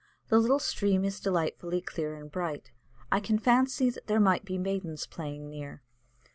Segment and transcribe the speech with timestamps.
[0.29, 2.71] The little stream is delightfully clear and bright;
[3.11, 5.83] I can fancy that there might be maidens playing near.